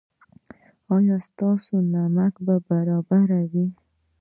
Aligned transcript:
ایا 0.95 1.17
ستاسو 1.27 1.73
نمک 1.93 2.33
به 2.45 2.55
برابر 2.67 3.29
وي؟ 3.51 3.65